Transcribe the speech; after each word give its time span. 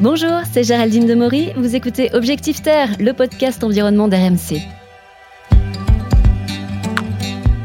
Bonjour, 0.00 0.40
c'est 0.52 0.64
Géraldine 0.64 1.06
Demory. 1.06 1.50
Vous 1.56 1.76
écoutez 1.76 2.12
Objectif 2.14 2.62
Terre, 2.62 2.88
le 2.98 3.12
podcast 3.12 3.62
environnement 3.62 4.08
d'RMC. 4.08 4.58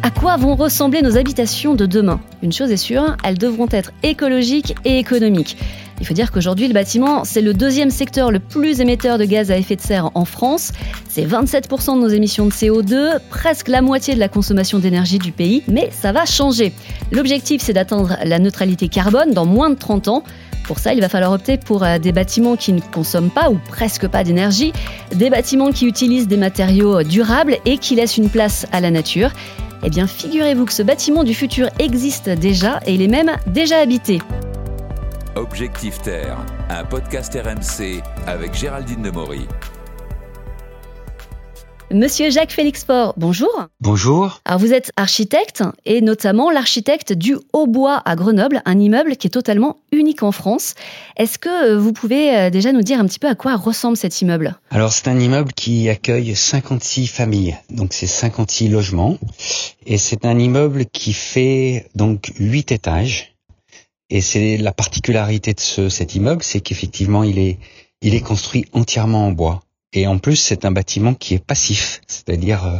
À 0.03 0.11
quoi 0.11 0.37
vont 0.37 0.55
ressembler 0.55 1.01
nos 1.01 1.17
habitations 1.17 1.73
de 1.73 1.87
demain? 1.87 2.21
Une 2.43 2.53
chose 2.53 2.71
est 2.71 2.77
sûre, 2.77 3.17
elles 3.23 3.39
devront 3.39 3.67
être 3.71 3.91
écologiques 4.03 4.75
et 4.85 4.99
économiques. 4.99 5.57
Il 5.99 6.05
faut 6.05 6.13
dire 6.13 6.31
qu'aujourd'hui, 6.31 6.67
le 6.67 6.73
bâtiment, 6.73 7.25
c'est 7.25 7.41
le 7.41 7.53
deuxième 7.53 7.89
secteur 7.89 8.31
le 8.31 8.39
plus 8.39 8.79
émetteur 8.79 9.17
de 9.17 9.25
gaz 9.25 9.49
à 9.49 9.57
effet 9.57 9.75
de 9.75 9.81
serre 9.81 10.11
en 10.13 10.23
France. 10.23 10.71
C'est 11.09 11.25
27% 11.25 11.95
de 11.95 12.01
nos 12.01 12.07
émissions 12.07 12.45
de 12.45 12.51
CO2, 12.51 13.19
presque 13.29 13.67
la 13.67 13.81
moitié 13.81 14.13
de 14.13 14.19
la 14.19 14.29
consommation 14.29 14.77
d'énergie 14.77 15.17
du 15.17 15.31
pays, 15.31 15.63
mais 15.67 15.89
ça 15.91 16.11
va 16.11 16.25
changer. 16.25 16.73
L'objectif, 17.11 17.61
c'est 17.61 17.73
d'atteindre 17.73 18.17
la 18.23 18.37
neutralité 18.37 18.87
carbone 18.87 19.33
dans 19.33 19.45
moins 19.45 19.71
de 19.71 19.75
30 19.75 20.07
ans. 20.09 20.23
Pour 20.69 20.77
ça, 20.77 20.93
il 20.93 21.01
va 21.01 21.09
falloir 21.09 21.31
opter 21.31 21.57
pour 21.57 21.81
euh, 21.81 21.97
des 21.97 22.11
bâtiments 22.11 22.55
qui 22.55 22.73
ne 22.73 22.79
consomment 22.79 23.31
pas 23.31 23.49
ou 23.49 23.59
presque 23.69 24.07
pas 24.07 24.23
d'énergie, 24.23 24.71
des 25.09 25.31
bâtiments 25.31 25.71
qui 25.71 25.87
utilisent 25.87 26.27
des 26.27 26.37
matériaux 26.37 27.01
durables 27.01 27.57
et 27.65 27.79
qui 27.79 27.95
laissent 27.95 28.17
une 28.17 28.29
place 28.29 28.67
à 28.71 28.79
la 28.79 28.91
nature. 28.91 29.31
Eh 29.81 29.89
bien, 29.89 30.05
figurez-vous 30.05 30.65
que 30.65 30.73
ce 30.73 30.83
bâtiment 30.83 31.23
du 31.23 31.33
futur 31.33 31.69
existe 31.79 32.29
déjà 32.29 32.81
et 32.85 32.93
il 32.93 33.01
est 33.01 33.07
même 33.07 33.31
déjà 33.47 33.79
habité. 33.79 34.19
Objectif 35.35 35.99
Terre, 36.03 36.37
un 36.69 36.83
podcast 36.83 37.33
RMC 37.33 38.03
avec 38.27 38.53
Géraldine 38.53 39.01
Demory. 39.01 39.47
Monsieur 41.91 42.29
Jacques 42.29 42.51
Félix 42.51 42.83
Fort, 42.83 43.15
bonjour. 43.17 43.49
Bonjour. 43.81 44.41
Alors 44.45 44.59
vous 44.59 44.73
êtes 44.73 44.91
architecte 44.95 45.63
et 45.85 46.01
notamment 46.01 46.51
l'architecte 46.51 47.13
du 47.13 47.35
Haut-Bois 47.51 47.99
à 48.05 48.15
Grenoble, 48.15 48.61
un 48.65 48.79
immeuble 48.79 49.17
qui 49.17 49.25
est 49.25 49.31
totalement 49.31 49.77
unique 49.91 50.21
en 50.21 50.31
France. 50.31 50.75
Est-ce 51.17 51.39
que 51.39 51.73
vous 51.73 51.91
pouvez 51.91 52.37
euh, 52.37 52.49
déjà 52.51 52.73
nous 52.73 52.83
dire 52.83 52.99
un 52.99 53.05
petit 53.05 53.17
peu 53.17 53.27
à 53.27 53.33
quoi 53.33 53.55
ressemble 53.55 53.97
cet 53.97 54.21
immeuble? 54.21 54.55
Alors 54.69 54.93
c'est 54.93 55.07
un 55.07 55.19
immeuble 55.19 55.51
qui 55.51 55.89
accueille 55.89 56.35
56 56.35 57.07
familles, 57.07 57.57
donc 57.71 57.93
c'est 57.93 58.05
56 58.05 58.67
logements 58.67 59.17
et 59.87 59.97
c'est 59.97 60.25
un 60.25 60.37
immeuble 60.37 60.85
qui 60.85 61.11
fait 61.11 61.89
donc 61.95 62.31
8 62.37 62.71
étages. 62.71 63.35
Et 64.11 64.21
c'est 64.21 64.57
la 64.57 64.73
particularité 64.73 65.55
de 65.55 65.59
ce, 65.59 65.89
cet 65.89 66.13
immeuble, 66.13 66.43
c'est 66.43 66.61
qu'effectivement 66.61 67.23
il 67.23 67.39
est 67.39 67.57
il 68.01 68.13
est 68.15 68.21
construit 68.21 68.65
entièrement 68.73 69.27
en 69.27 69.31
bois. 69.31 69.61
Et 69.93 70.07
en 70.07 70.19
plus, 70.19 70.35
c'est 70.35 70.65
un 70.65 70.71
bâtiment 70.71 71.13
qui 71.13 71.33
est 71.33 71.43
passif, 71.43 72.01
c'est-à-dire 72.07 72.65
euh, 72.65 72.77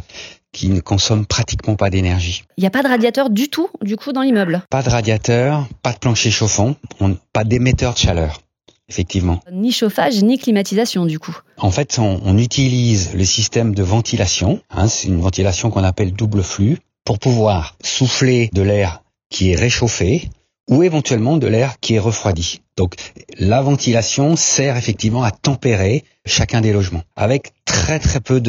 qui 0.51 0.69
ne 0.69 0.79
consomme 0.79 1.25
pratiquement 1.25 1.75
pas 1.75 1.89
d'énergie. 1.89 2.43
Il 2.57 2.61
n'y 2.61 2.67
a 2.67 2.71
pas 2.71 2.83
de 2.83 2.87
radiateur 2.87 3.29
du 3.29 3.49
tout, 3.49 3.69
du 3.81 3.95
coup, 3.95 4.11
dans 4.11 4.21
l'immeuble? 4.21 4.63
Pas 4.69 4.83
de 4.83 4.89
radiateur, 4.89 5.67
pas 5.81 5.93
de 5.93 5.97
plancher 5.97 6.31
chauffant, 6.31 6.75
on, 6.99 7.17
pas 7.33 7.43
d'émetteur 7.43 7.93
de 7.93 7.99
chaleur. 7.99 8.41
Effectivement. 8.89 9.39
Ni 9.51 9.71
chauffage, 9.71 10.23
ni 10.23 10.39
climatisation, 10.39 11.05
du 11.05 11.19
coup. 11.19 11.37
En 11.57 11.69
fait, 11.69 11.99
on, 11.99 12.21
on 12.25 12.37
utilise 12.39 13.13
le 13.13 13.23
système 13.23 13.75
de 13.75 13.83
ventilation. 13.83 14.61
Hein, 14.71 14.87
c'est 14.87 15.07
une 15.07 15.21
ventilation 15.21 15.69
qu'on 15.69 15.83
appelle 15.83 16.11
double 16.11 16.41
flux 16.41 16.79
pour 17.05 17.19
pouvoir 17.19 17.75
souffler 17.83 18.49
de 18.53 18.63
l'air 18.63 19.03
qui 19.29 19.51
est 19.51 19.55
réchauffé 19.55 20.29
ou 20.69 20.83
éventuellement 20.83 21.37
de 21.37 21.47
l'air 21.47 21.79
qui 21.79 21.95
est 21.95 21.99
refroidi. 21.99 22.61
Donc 22.77 22.95
la 23.37 23.61
ventilation 23.61 24.35
sert 24.35 24.77
effectivement 24.77 25.23
à 25.23 25.31
tempérer 25.31 26.05
chacun 26.25 26.61
des 26.61 26.71
logements 26.71 27.03
avec 27.15 27.51
très 27.65 27.99
très 27.99 28.19
peu 28.19 28.39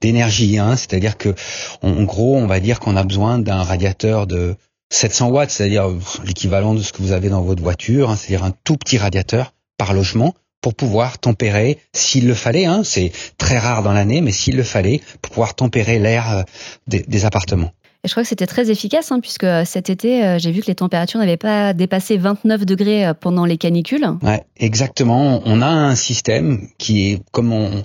d'énergie. 0.00 0.58
Hein. 0.58 0.76
C'est-à-dire 0.76 1.16
que 1.16 1.34
en 1.80 2.02
gros, 2.02 2.36
on 2.36 2.46
va 2.46 2.60
dire 2.60 2.80
qu'on 2.80 2.96
a 2.96 3.04
besoin 3.04 3.38
d'un 3.38 3.62
radiateur 3.62 4.26
de 4.26 4.56
700 4.90 5.28
watts, 5.28 5.50
c'est-à-dire 5.50 5.88
l'équivalent 6.24 6.74
de 6.74 6.82
ce 6.82 6.92
que 6.92 7.00
vous 7.00 7.12
avez 7.12 7.30
dans 7.30 7.42
votre 7.42 7.62
voiture, 7.62 8.10
hein, 8.10 8.16
c'est-à-dire 8.16 8.44
un 8.44 8.52
tout 8.64 8.76
petit 8.76 8.98
radiateur 8.98 9.54
par 9.78 9.94
logement 9.94 10.34
pour 10.60 10.74
pouvoir 10.74 11.18
tempérer, 11.18 11.78
s'il 11.92 12.28
le 12.28 12.34
fallait, 12.34 12.66
hein, 12.66 12.82
c'est 12.84 13.10
très 13.36 13.58
rare 13.58 13.82
dans 13.82 13.92
l'année, 13.92 14.20
mais 14.20 14.30
s'il 14.30 14.56
le 14.56 14.62
fallait, 14.62 15.00
pour 15.20 15.32
pouvoir 15.32 15.54
tempérer 15.54 15.98
l'air 15.98 16.30
euh, 16.30 16.42
des 16.86 17.24
appartements. 17.24 17.72
Et 18.04 18.08
je 18.08 18.14
crois 18.14 18.24
que 18.24 18.28
c'était 18.28 18.46
très 18.46 18.68
efficace, 18.68 19.12
hein, 19.12 19.20
puisque 19.20 19.46
cet 19.64 19.88
été, 19.88 20.24
euh, 20.24 20.38
j'ai 20.38 20.50
vu 20.50 20.60
que 20.60 20.66
les 20.66 20.74
températures 20.74 21.20
n'avaient 21.20 21.36
pas 21.36 21.72
dépassé 21.72 22.16
29 22.16 22.66
degrés 22.66 23.06
euh, 23.06 23.14
pendant 23.14 23.44
les 23.44 23.58
canicules. 23.58 24.06
Ouais, 24.22 24.44
exactement. 24.56 25.40
On 25.44 25.62
a 25.62 25.68
un 25.68 25.94
système 25.94 26.66
qui 26.78 27.12
est, 27.12 27.22
comme 27.30 27.52
on, 27.52 27.84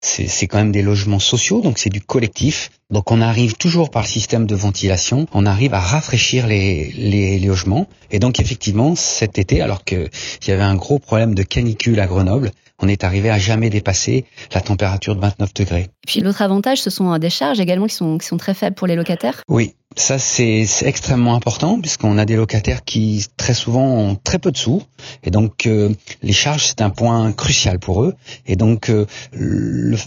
c'est 0.00 0.46
quand 0.46 0.56
même 0.56 0.72
des 0.72 0.82
logements 0.82 1.18
sociaux, 1.18 1.60
donc 1.60 1.78
c'est 1.78 1.90
du 1.90 2.00
collectif. 2.00 2.70
Donc 2.90 3.10
on 3.10 3.20
arrive 3.20 3.54
toujours 3.54 3.90
par 3.90 4.02
le 4.02 4.08
système 4.08 4.46
de 4.46 4.54
ventilation, 4.54 5.26
on 5.32 5.46
arrive 5.46 5.74
à 5.74 5.80
rafraîchir 5.80 6.46
les, 6.46 6.92
les, 6.96 7.38
les 7.38 7.46
logements. 7.46 7.86
Et 8.10 8.18
donc 8.18 8.40
effectivement, 8.40 8.94
cet 8.96 9.38
été, 9.38 9.60
alors 9.60 9.84
qu'il 9.84 10.08
y 10.48 10.50
avait 10.50 10.62
un 10.62 10.74
gros 10.74 10.98
problème 10.98 11.34
de 11.34 11.42
canicule 11.42 12.00
à 12.00 12.06
Grenoble, 12.06 12.50
on 12.82 12.88
est 12.88 13.04
arrivé 13.04 13.30
à 13.30 13.38
jamais 13.38 13.70
dépasser 13.70 14.24
la 14.54 14.60
température 14.60 15.14
de 15.14 15.20
29 15.20 15.54
degrés. 15.54 15.82
Et 15.82 16.06
puis 16.06 16.20
l'autre 16.20 16.42
avantage, 16.42 16.80
ce 16.80 16.90
sont 16.90 17.16
des 17.18 17.30
charges 17.30 17.60
également 17.60 17.86
qui 17.86 17.94
sont, 17.94 18.18
qui 18.18 18.26
sont 18.26 18.38
très 18.38 18.54
faibles 18.54 18.74
pour 18.74 18.86
les 18.86 18.96
locataires. 18.96 19.42
Oui, 19.48 19.74
ça 19.96 20.18
c'est 20.18 20.66
extrêmement 20.82 21.34
important 21.34 21.80
puisqu'on 21.80 22.16
a 22.16 22.24
des 22.24 22.36
locataires 22.36 22.84
qui 22.84 23.26
très 23.36 23.54
souvent 23.54 23.84
ont 23.84 24.14
très 24.14 24.38
peu 24.38 24.52
de 24.52 24.56
sous 24.56 24.82
et 25.24 25.30
donc 25.30 25.66
euh, 25.66 25.90
les 26.22 26.32
charges 26.32 26.66
c'est 26.66 26.80
un 26.80 26.90
point 26.90 27.32
crucial 27.32 27.80
pour 27.80 28.04
eux 28.04 28.14
et 28.46 28.54
donc 28.54 28.88
euh, 28.88 29.06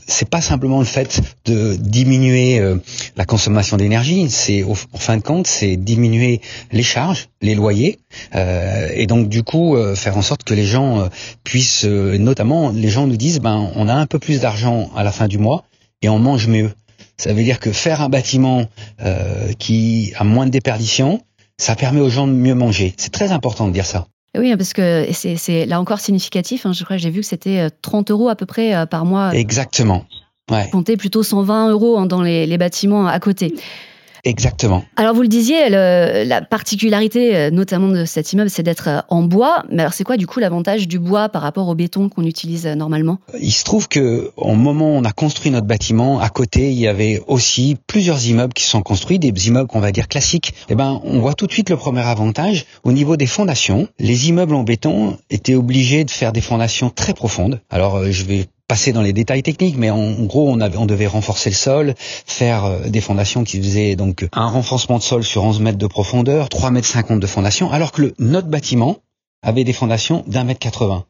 c'est 0.07 0.29
pas 0.29 0.39
simplement 0.39 0.79
le 0.79 0.85
fait 0.85 1.21
de 1.45 1.75
diminuer 1.75 2.59
euh, 2.59 2.72
la 3.15 3.25
consommation 3.25 3.77
d'énergie, 3.77 4.29
c'est 4.29 4.63
en 4.63 4.75
fin 4.97 5.17
de 5.17 5.23
compte 5.23 5.47
c'est 5.47 5.75
diminuer 5.75 6.41
les 6.71 6.83
charges, 6.83 7.29
les 7.41 7.55
loyers 7.55 7.99
euh, 8.35 8.89
et 8.93 9.07
donc 9.07 9.29
du 9.29 9.43
coup 9.43 9.75
euh, 9.75 9.95
faire 9.95 10.17
en 10.17 10.21
sorte 10.21 10.43
que 10.43 10.53
les 10.53 10.65
gens 10.65 11.01
euh, 11.01 11.07
puissent 11.43 11.85
notamment 11.85 12.71
les 12.71 12.89
gens 12.89 13.07
nous 13.07 13.17
disent 13.17 13.39
ben 13.39 13.71
on 13.75 13.87
a 13.87 13.93
un 13.93 14.05
peu 14.05 14.19
plus 14.19 14.39
d'argent 14.39 14.89
à 14.95 15.03
la 15.03 15.11
fin 15.11 15.27
du 15.27 15.37
mois 15.37 15.63
et 16.01 16.09
on 16.09 16.19
mange 16.19 16.47
mieux. 16.47 16.71
Ça 17.17 17.33
veut 17.33 17.43
dire 17.43 17.59
que 17.59 17.71
faire 17.71 18.01
un 18.01 18.09
bâtiment 18.09 18.65
euh, 19.01 19.53
qui 19.57 20.13
a 20.17 20.23
moins 20.23 20.45
de 20.45 20.51
déperdition, 20.51 21.21
ça 21.57 21.75
permet 21.75 22.01
aux 22.01 22.09
gens 22.09 22.27
de 22.27 22.33
mieux 22.33 22.55
manger. 22.55 22.93
C'est 22.97 23.13
très 23.13 23.31
important 23.31 23.67
de 23.67 23.73
dire 23.73 23.85
ça. 23.85 24.07
Oui, 24.35 24.55
parce 24.57 24.73
que 24.73 25.07
c'est 25.11 25.65
là 25.65 25.79
encore 25.79 25.99
significatif. 25.99 26.65
Hein. 26.65 26.73
Je 26.73 26.83
crois 26.83 26.97
que 26.97 27.01
j'ai 27.01 27.11
vu 27.11 27.21
que 27.21 27.27
c'était 27.27 27.69
30 27.81 28.09
euros 28.09 28.29
à 28.29 28.35
peu 28.35 28.47
près 28.47 28.87
par 28.87 29.05
mois. 29.05 29.35
Exactement. 29.35 30.05
Ouais. 30.51 30.69
Comptez 30.71 30.97
plutôt 30.97 31.23
120 31.23 31.69
euros 31.69 31.97
hein, 31.97 32.05
dans 32.05 32.21
les, 32.21 32.45
les 32.45 32.57
bâtiments 32.57 33.07
à 33.07 33.19
côté. 33.19 33.55
Exactement. 34.25 34.85
Alors 34.95 35.13
vous 35.13 35.21
le 35.21 35.27
disiez, 35.27 35.69
le, 35.69 36.23
la 36.25 36.41
particularité 36.41 37.35
euh, 37.35 37.51
notamment 37.51 37.89
de 37.89 38.05
cet 38.05 38.31
immeuble, 38.31 38.49
c'est 38.49 38.63
d'être 38.63 38.87
euh, 38.87 39.01
en 39.09 39.23
bois. 39.23 39.65
Mais 39.69 39.81
alors 39.81 39.93
c'est 39.93 40.05
quoi 40.05 40.15
du 40.15 40.27
coup 40.27 40.39
l'avantage 40.39 40.87
du 40.87 40.97
bois 40.97 41.27
par 41.27 41.41
rapport 41.41 41.67
au 41.67 41.75
béton 41.75 42.07
qu'on 42.07 42.23
utilise 42.23 42.65
euh, 42.65 42.75
normalement? 42.75 43.19
Il 43.41 43.51
se 43.51 43.65
trouve 43.65 43.89
que 43.89 44.31
au 44.37 44.55
moment 44.55 44.91
où 44.91 44.93
on 44.93 45.03
a 45.03 45.11
construit 45.11 45.51
notre 45.51 45.67
bâtiment, 45.67 46.21
à 46.21 46.29
côté 46.29 46.71
il 46.71 46.79
y 46.79 46.87
avait 46.87 47.21
aussi 47.27 47.75
plusieurs 47.85 48.25
immeubles 48.25 48.53
qui 48.53 48.63
sont 48.63 48.81
construits, 48.81 49.19
des 49.19 49.47
immeubles 49.47 49.67
qu'on 49.67 49.81
va 49.81 49.91
dire 49.91 50.07
classiques. 50.07 50.53
Eh 50.69 50.75
ben 50.75 51.01
on 51.03 51.19
voit 51.19 51.33
tout 51.33 51.45
de 51.45 51.51
suite 51.51 51.69
le 51.69 51.75
premier 51.75 52.07
avantage 52.07 52.65
au 52.85 52.93
niveau 52.93 53.17
des 53.17 53.27
fondations. 53.27 53.89
Les 53.99 54.29
immeubles 54.29 54.55
en 54.55 54.63
béton 54.63 55.17
étaient 55.31 55.55
obligés 55.55 56.05
de 56.05 56.11
faire 56.11 56.31
des 56.31 56.41
fondations 56.41 56.89
très 56.89 57.13
profondes. 57.13 57.59
Alors 57.69 58.09
je 58.09 58.23
vais 58.23 58.45
passer 58.73 58.91
dans 58.91 59.03
les 59.03 59.13
détails 59.13 59.43
techniques, 59.43 59.77
mais 59.77 59.91
en, 59.91 60.13
gros, 60.23 60.49
on, 60.49 60.59
avait, 60.59 60.77
on 60.77 60.87
devait 60.87 61.05
renforcer 61.05 61.51
le 61.51 61.55
sol, 61.55 61.93
faire 61.99 62.65
euh, 62.65 62.89
des 62.89 63.01
fondations 63.01 63.43
qui 63.43 63.61
faisaient 63.61 63.95
donc 63.95 64.27
un 64.33 64.47
renforcement 64.47 64.97
de 64.97 65.03
sol 65.03 65.23
sur 65.23 65.43
11 65.43 65.59
mètres 65.59 65.77
de 65.77 65.85
profondeur, 65.85 66.49
3 66.49 66.71
mètres 66.71 66.87
50 66.87 67.19
de 67.19 67.27
fondation, 67.27 67.71
alors 67.71 67.91
que 67.91 68.01
le, 68.01 68.15
notre 68.17 68.47
bâtiment 68.47 68.97
avait 69.43 69.63
des 69.63 69.73
fondations 69.73 70.23
d'un 70.25 70.43
mètre 70.43 70.59
80. 70.59 71.05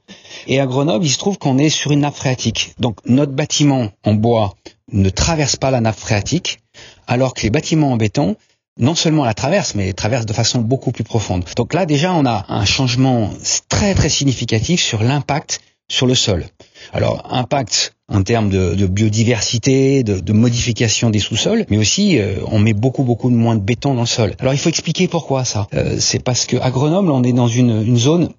Et 0.47 0.59
à 0.59 0.65
Grenoble, 0.65 1.05
il 1.05 1.09
se 1.09 1.17
trouve 1.17 1.37
qu'on 1.37 1.57
est 1.57 1.69
sur 1.69 1.91
une 1.91 2.01
nappe 2.01 2.15
phréatique. 2.15 2.73
Donc 2.79 2.97
notre 3.05 3.31
bâtiment 3.31 3.91
en 4.03 4.13
bois 4.13 4.55
ne 4.91 5.07
traverse 5.07 5.55
pas 5.55 5.71
la 5.71 5.79
nappe 5.79 5.95
phréatique, 5.95 6.59
alors 7.07 7.33
que 7.33 7.43
les 7.43 7.49
bâtiments 7.49 7.93
en 7.93 7.97
béton 7.97 8.35
non 8.77 8.93
seulement 8.93 9.23
la 9.23 9.33
traversent, 9.33 9.75
mais 9.75 9.93
traversent 9.93 10.25
de 10.25 10.33
façon 10.33 10.59
beaucoup 10.59 10.91
plus 10.91 11.05
profonde. 11.05 11.45
Donc 11.55 11.73
là, 11.73 11.85
déjà, 11.85 12.11
on 12.11 12.25
a 12.25 12.45
un 12.49 12.65
changement 12.65 13.29
très 13.69 13.95
très 13.95 14.09
significatif 14.09 14.81
sur 14.81 15.01
l'impact 15.01 15.61
sur 15.89 16.07
le 16.07 16.15
sol. 16.15 16.45
Alors, 16.91 17.25
impact 17.31 17.95
en 18.07 18.23
termes 18.23 18.49
de, 18.49 18.75
de 18.75 18.87
biodiversité, 18.87 20.03
de, 20.03 20.19
de, 20.19 20.33
modification 20.33 21.09
des 21.09 21.19
sous-sols, 21.19 21.65
mais 21.69 21.77
aussi 21.77 22.19
euh, 22.19 22.35
on 22.47 22.59
met 22.59 22.73
beaucoup 22.73 23.03
beaucoup 23.03 23.29
moins 23.29 23.55
de 23.55 23.61
béton 23.61 23.95
dans 23.95 24.01
le 24.01 24.07
sol. 24.07 24.35
Alors 24.39 24.53
il 24.53 24.59
faut 24.59 24.69
expliquer 24.69 25.07
pourquoi 25.07 25.45
ça. 25.45 25.67
Euh, 25.73 25.97
c'est 25.99 26.23
parce 26.23 26.45
que 26.45 26.57
à 26.57 26.69
Grenoble, 26.69 27.09
on 27.11 27.23
est 27.23 27.33
dans 27.33 27.47
une, 27.47 27.81
une 27.85 27.97
zone 27.97 28.29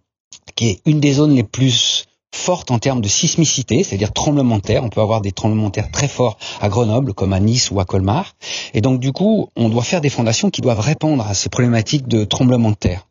qui 0.55 0.69
est 0.69 0.81
une 0.87 1.01
des 1.01 1.15
zones 1.15 1.35
les 1.35 1.43
plus 1.43 2.07
fortes 2.35 2.71
en 2.71 2.79
termes 2.79 3.01
de 3.01 3.09
sismicité, 3.09 3.83
c'est-à-dire 3.83 4.13
tremblement 4.13 4.57
de 4.57 4.63
terre. 4.63 4.85
On 4.85 4.89
peut 4.89 5.01
avoir 5.01 5.21
des 5.21 5.33
tremblements 5.33 5.69
de 5.69 5.73
terre 5.73 5.91
très 5.91 6.09
forts 6.09 6.37
à 6.61 6.69
Grenoble, 6.69 7.15
comme 7.15 7.33
à 7.33 7.41
Nice 7.41 7.71
ou 7.71 7.81
à 7.81 7.85
Colmar. 7.85 8.35
Et 8.75 8.81
donc, 8.81 9.01
du 9.01 9.13
coup, 9.13 9.49
on 9.57 9.69
doit 9.69 9.85
faire 9.85 10.01
des 10.01 10.11
fondations 10.11 10.51
qui 10.51 10.61
doivent 10.61 10.81
répondre 10.81 11.27
à 11.27 11.35
ces 11.35 11.49
problématiques 11.49 12.09
de 12.09 12.25
tremblement 12.25 12.71
de 12.71 12.77
terre. 12.77 13.07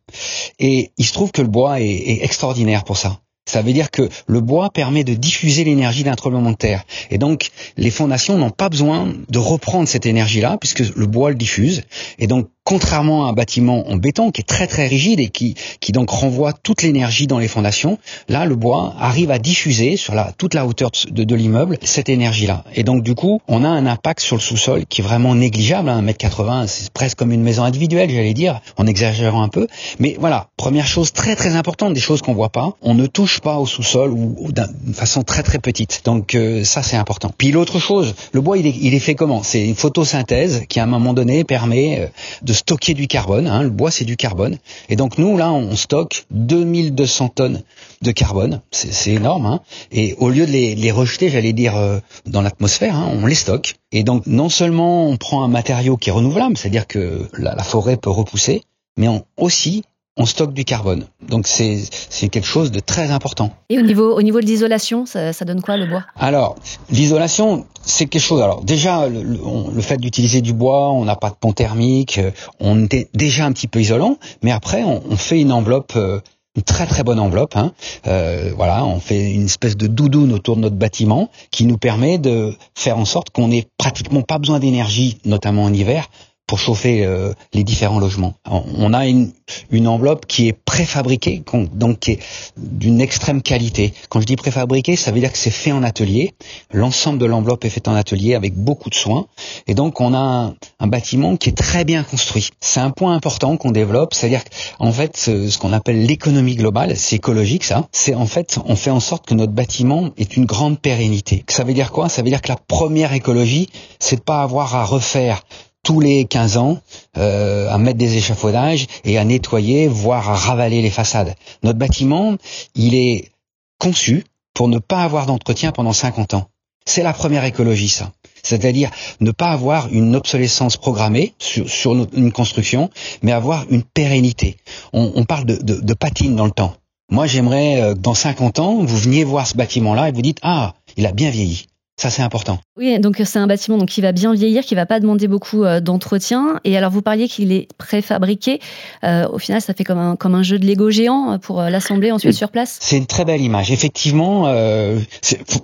Et 0.58 0.92
il 0.98 1.04
se 1.04 1.12
trouve 1.12 1.32
que 1.32 1.42
le 1.42 1.48
bois 1.48 1.80
est, 1.80 1.86
est 1.86 2.24
extraordinaire 2.24 2.84
pour 2.84 2.98
ça. 2.98 3.18
Ça 3.46 3.60
veut 3.60 3.72
dire 3.72 3.90
que 3.90 4.08
le 4.26 4.40
bois 4.40 4.70
permet 4.70 5.04
de 5.04 5.14
diffuser 5.14 5.64
l'énergie 5.64 6.02
d'un 6.02 6.14
tremblement 6.14 6.50
de 6.50 6.56
terre. 6.56 6.84
Et 7.10 7.18
donc, 7.18 7.50
les 7.76 7.90
fondations 7.90 8.38
n'ont 8.38 8.50
pas 8.50 8.70
besoin 8.70 9.12
de 9.28 9.38
reprendre 9.38 9.86
cette 9.86 10.06
énergie-là, 10.06 10.56
puisque 10.58 10.94
le 10.96 11.06
bois 11.06 11.30
le 11.30 11.36
diffuse. 11.36 11.82
Et 12.18 12.26
donc, 12.26 12.48
contrairement 12.64 13.26
à 13.26 13.30
un 13.30 13.32
bâtiment 13.34 13.88
en 13.88 13.96
béton 13.96 14.30
qui 14.30 14.40
est 14.40 14.44
très 14.44 14.66
très 14.66 14.86
rigide 14.86 15.20
et 15.20 15.28
qui, 15.28 15.54
qui 15.80 15.92
donc 15.92 16.10
renvoie 16.10 16.52
toute 16.52 16.82
l'énergie 16.82 17.26
dans 17.26 17.38
les 17.38 17.48
fondations, 17.48 17.98
là 18.28 18.46
le 18.46 18.56
bois 18.56 18.94
arrive 18.98 19.30
à 19.30 19.38
diffuser 19.38 19.96
sur 19.96 20.14
la, 20.14 20.32
toute 20.36 20.54
la 20.54 20.66
hauteur 20.66 20.90
de, 21.10 21.24
de 21.24 21.34
l'immeuble 21.34 21.78
cette 21.82 22.08
énergie-là. 22.08 22.64
Et 22.74 22.82
donc 22.82 23.02
du 23.02 23.14
coup, 23.14 23.40
on 23.48 23.64
a 23.64 23.68
un 23.68 23.86
impact 23.86 24.20
sur 24.20 24.36
le 24.36 24.40
sous-sol 24.40 24.86
qui 24.86 25.02
est 25.02 25.04
vraiment 25.04 25.34
négligeable. 25.34 25.90
Hein, 25.90 26.02
1m80, 26.02 26.66
c'est 26.66 26.90
presque 26.90 27.18
comme 27.18 27.32
une 27.32 27.42
maison 27.42 27.64
individuelle, 27.64 28.10
j'allais 28.10 28.34
dire, 28.34 28.60
en 28.76 28.86
exagérant 28.86 29.42
un 29.42 29.48
peu. 29.48 29.66
Mais 29.98 30.16
voilà, 30.18 30.48
première 30.56 30.86
chose 30.86 31.12
très 31.12 31.36
très 31.36 31.56
importante, 31.56 31.92
des 31.92 32.00
choses 32.00 32.22
qu'on 32.22 32.34
voit 32.34 32.48
pas, 32.48 32.76
on 32.80 32.94
ne 32.94 33.06
touche 33.06 33.40
pas 33.40 33.58
au 33.58 33.66
sous-sol 33.66 34.10
ou, 34.12 34.52
d'une 34.52 34.94
façon 34.94 35.22
très 35.22 35.42
très 35.42 35.58
petite. 35.58 36.00
Donc 36.06 36.34
euh, 36.34 36.64
ça 36.64 36.82
c'est 36.82 36.96
important. 36.96 37.30
Puis 37.36 37.52
l'autre 37.52 37.78
chose, 37.78 38.14
le 38.32 38.40
bois 38.40 38.56
il 38.56 38.66
est, 38.66 38.74
il 38.80 38.94
est 38.94 39.00
fait 39.00 39.14
comment? 39.14 39.42
C'est 39.42 39.66
une 39.66 39.74
photosynthèse 39.74 40.64
qui 40.68 40.80
à 40.80 40.84
un 40.84 40.86
moment 40.86 41.12
donné 41.12 41.44
permet 41.44 42.00
euh, 42.00 42.06
de 42.42 42.53
stocker 42.54 42.94
du 42.94 43.06
carbone. 43.06 43.46
Hein. 43.46 43.62
Le 43.62 43.70
bois, 43.70 43.90
c'est 43.90 44.04
du 44.04 44.16
carbone. 44.16 44.58
Et 44.88 44.96
donc 44.96 45.18
nous, 45.18 45.36
là, 45.36 45.52
on 45.52 45.76
stocke 45.76 46.24
2200 46.30 47.28
tonnes 47.28 47.62
de 48.02 48.10
carbone. 48.10 48.60
C'est 48.70 49.12
énorme. 49.12 49.46
Hein. 49.46 49.60
Et 49.92 50.14
au 50.18 50.30
lieu 50.30 50.46
de 50.46 50.52
les, 50.52 50.90
rejeter, 50.90 51.28
j'allais 51.28 51.52
dire, 51.52 51.76
euh, 51.76 51.98
dans 52.26 52.42
l'atmosphère, 52.42 52.96
hein, 52.96 53.10
on 53.12 53.26
les 53.26 53.34
stocke. 53.34 53.76
Et 53.92 54.02
donc 54.02 54.26
non 54.26 54.48
seulement 54.48 55.08
on 55.08 55.16
prend 55.16 55.44
un 55.44 55.48
matériau 55.48 55.96
qui 55.96 56.08
est 56.08 56.12
renouvelable, 56.12 56.56
c'est-à-dire 56.56 56.86
que 56.86 57.28
la, 57.36 57.62
forêt 57.62 57.96
peut 57.96 58.10
repousser, 58.10 58.62
mais 58.96 59.08
on, 59.08 59.24
aussi 59.36 59.84
on 60.16 60.26
stocke 60.26 60.52
du 60.52 60.64
carbone. 60.64 61.06
Donc 61.28 61.46
c'est 61.46 61.88
quelque 62.28 62.46
chose 62.46 62.70
de 62.70 62.80
très 62.80 63.10
important. 63.10 63.50
Et 63.68 63.78
au 63.78 63.82
niveau 63.82 64.16
au 64.16 64.22
niveau 64.22 64.40
de 64.40 64.46
l'isolation, 64.46 65.06
ça, 65.06 65.32
donne 65.44 65.60
quoi 65.60 65.76
le 65.76 65.86
bois? 65.86 66.04
Alors 66.16 66.56
l'isolation, 66.90 67.66
c'est 67.82 68.06
quelque 68.06 68.22
chose. 68.22 68.40
Alors 68.40 68.62
déjà 68.62 69.08
le, 69.08 69.22
le, 69.22 69.82
fait 69.82 69.96
d'utiliser 69.96 70.40
du 70.40 70.52
bois, 70.52 70.90
on 70.90 71.04
n'a 71.04 71.16
pas 71.16 71.30
de 71.30 71.34
pont 71.34 71.52
thermique, 71.52 72.18
euh, 72.18 72.30
on 72.60 72.84
est 72.84 73.08
déjà 73.14 73.44
un 73.44 73.52
petit 73.52 73.68
peu 73.68 73.80
isolant, 73.80 74.18
mais 74.42 74.52
après 74.52 74.84
on, 74.84 75.02
on 75.10 75.16
fait 75.16 75.40
une 75.40 75.52
enveloppe. 75.52 75.94
Euh, 75.96 76.20
une 76.56 76.62
très 76.62 76.86
très 76.86 77.02
bonne 77.02 77.18
enveloppe. 77.18 77.56
Hein. 77.56 77.72
Euh, 78.06 78.52
voilà, 78.56 78.84
on 78.84 79.00
fait 79.00 79.32
une 79.32 79.46
espèce 79.46 79.76
de 79.76 79.86
doudoune 79.86 80.32
autour 80.32 80.54
de 80.56 80.60
notre 80.60 80.76
bâtiment 80.76 81.28
qui 81.50 81.66
nous 81.66 81.78
permet 81.78 82.18
de 82.18 82.54
faire 82.76 82.98
en 82.98 83.04
sorte 83.04 83.30
qu'on 83.30 83.48
n'ait 83.48 83.66
pratiquement 83.76 84.22
pas 84.22 84.38
besoin 84.38 84.60
d'énergie, 84.60 85.18
notamment 85.24 85.64
en 85.64 85.72
hiver, 85.72 86.08
pour 86.46 86.58
chauffer 86.58 87.04
euh, 87.04 87.32
les 87.52 87.64
différents 87.64 87.98
logements. 87.98 88.34
On 88.44 88.92
a 88.92 89.06
une, 89.06 89.32
une 89.70 89.88
enveloppe 89.88 90.26
qui 90.26 90.48
est 90.48 90.52
préfabriquée, 90.52 91.42
donc 91.72 92.00
qui 92.00 92.12
est 92.12 92.18
d'une 92.56 93.00
extrême 93.00 93.40
qualité. 93.40 93.94
Quand 94.10 94.20
je 94.20 94.26
dis 94.26 94.36
préfabriquée, 94.36 94.96
ça 94.96 95.10
veut 95.10 95.20
dire 95.20 95.32
que 95.32 95.38
c'est 95.38 95.50
fait 95.50 95.72
en 95.72 95.82
atelier. 95.82 96.34
L'ensemble 96.72 97.18
de 97.18 97.26
l'enveloppe 97.26 97.64
est 97.64 97.70
fait 97.70 97.88
en 97.88 97.94
atelier 97.94 98.34
avec 98.34 98.54
beaucoup 98.54 98.90
de 98.90 98.94
soins. 98.94 99.26
Et 99.66 99.74
donc 99.74 100.00
on 100.00 100.12
a 100.12 100.18
un, 100.18 100.54
un 100.80 100.86
bâtiment 100.86 101.36
qui 101.36 101.48
est 101.48 101.56
très 101.56 101.84
bien 101.84 102.02
construit. 102.02 102.50
C'est 102.60 102.80
un 102.80 102.90
point 102.90 103.14
important 103.14 103.56
qu'on 103.56 103.70
développe, 103.70 104.12
c'est-à-dire 104.14 104.42
qu'en 104.78 104.92
fait 104.92 105.16
ce, 105.16 105.48
ce 105.48 105.58
qu'on 105.58 105.72
appelle 105.72 106.04
l'économie 106.04 106.56
globale, 106.56 106.96
c'est 106.96 107.16
écologique 107.16 107.64
ça, 107.64 107.88
c'est 107.92 108.14
en 108.14 108.26
fait 108.26 108.58
on 108.66 108.76
fait 108.76 108.90
en 108.90 109.00
sorte 109.00 109.26
que 109.26 109.34
notre 109.34 109.52
bâtiment 109.52 110.10
ait 110.18 110.24
une 110.24 110.44
grande 110.44 110.78
pérennité. 110.78 111.44
Ça 111.48 111.64
veut 111.64 111.74
dire 111.74 111.90
quoi? 111.90 112.08
Ça 112.08 112.22
veut 112.22 112.28
dire 112.28 112.42
que 112.42 112.48
la 112.48 112.56
première 112.56 113.12
écologie, 113.14 113.70
c'est 113.98 114.16
de 114.16 114.20
pas 114.20 114.42
avoir 114.42 114.74
à 114.74 114.84
refaire 114.84 115.42
tous 115.84 116.00
les 116.00 116.24
15 116.24 116.56
ans 116.56 116.78
euh, 117.16 117.70
à 117.70 117.78
mettre 117.78 117.98
des 117.98 118.16
échafaudages 118.16 118.88
et 119.04 119.18
à 119.18 119.24
nettoyer, 119.24 119.86
voire 119.86 120.28
à 120.28 120.34
ravaler 120.34 120.82
les 120.82 120.90
façades. 120.90 121.34
Notre 121.62 121.78
bâtiment, 121.78 122.34
il 122.74 122.96
est 122.96 123.30
conçu 123.78 124.24
pour 124.54 124.68
ne 124.68 124.78
pas 124.78 125.04
avoir 125.04 125.26
d'entretien 125.26 125.70
pendant 125.70 125.92
50 125.92 126.34
ans. 126.34 126.48
C'est 126.86 127.02
la 127.02 127.12
première 127.12 127.44
écologie, 127.44 127.88
ça. 127.88 128.12
C'est-à-dire 128.42 128.90
ne 129.20 129.30
pas 129.30 129.50
avoir 129.50 129.88
une 129.90 130.14
obsolescence 130.16 130.76
programmée 130.76 131.34
sur, 131.38 131.94
une 132.12 132.32
construction, 132.32 132.90
mais 133.22 133.32
avoir 133.32 133.64
une 133.70 133.82
pérennité. 133.82 134.58
On, 134.92 135.24
parle 135.24 135.46
de, 135.46 135.56
de, 135.56 135.94
patine 135.94 136.36
dans 136.36 136.44
le 136.44 136.50
temps. 136.50 136.74
Moi, 137.10 137.26
j'aimerais 137.26 137.80
euh, 137.80 137.94
dans 137.94 138.14
50 138.14 138.58
ans, 138.58 138.84
vous 138.84 138.98
veniez 138.98 139.24
voir 139.24 139.46
ce 139.46 139.56
bâtiment-là 139.56 140.08
et 140.08 140.12
vous 140.12 140.22
dites, 140.22 140.38
ah, 140.42 140.74
il 140.96 141.06
a 141.06 141.12
bien 141.12 141.30
vieilli. 141.30 141.66
Ça, 141.96 142.10
c'est 142.10 142.22
important. 142.22 142.58
Oui, 142.76 142.98
donc 142.98 143.22
c'est 143.24 143.38
un 143.38 143.46
bâtiment 143.46 143.78
donc, 143.78 143.88
qui 143.88 144.00
va 144.00 144.10
bien 144.10 144.34
vieillir, 144.34 144.64
qui 144.64 144.74
va 144.74 144.84
pas 144.84 144.98
demander 144.98 145.28
beaucoup 145.28 145.62
euh, 145.62 145.78
d'entretien. 145.78 146.58
Et 146.64 146.76
alors, 146.76 146.90
vous 146.90 147.02
parliez 147.02 147.28
qu'il 147.28 147.52
est 147.52 147.68
préfabriqué. 147.78 148.58
Euh, 149.04 149.28
au 149.28 149.38
final, 149.38 149.60
ça 149.60 149.74
fait 149.74 149.84
comme 149.84 149.98
un, 149.98 150.16
comme 150.16 150.34
un 150.34 150.42
jeu 150.42 150.58
de 150.58 150.66
Lego 150.66 150.90
géant 150.90 151.38
pour 151.38 151.60
euh, 151.60 151.70
l'assembler 151.70 152.10
ensuite 152.10 152.32
sur 152.32 152.50
place. 152.50 152.78
C'est 152.80 152.96
une 152.96 153.06
très 153.06 153.24
belle 153.24 153.40
image. 153.40 153.70
Effectivement, 153.70 154.48
euh, 154.48 154.98